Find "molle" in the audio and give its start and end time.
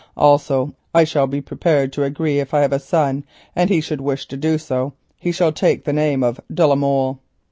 6.73-7.19